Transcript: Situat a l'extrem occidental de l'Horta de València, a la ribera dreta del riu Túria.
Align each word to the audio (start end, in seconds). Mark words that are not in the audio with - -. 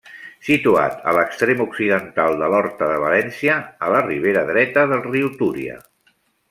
Situat 0.45 1.03
a 1.11 1.13
l'extrem 1.17 1.61
occidental 1.67 2.39
de 2.41 2.49
l'Horta 2.55 2.89
de 2.95 2.99
València, 3.05 3.61
a 3.89 3.95
la 3.97 4.03
ribera 4.09 4.47
dreta 4.53 4.91
del 4.95 5.09
riu 5.11 5.35
Túria. 5.43 5.81